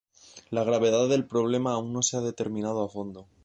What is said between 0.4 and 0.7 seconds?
La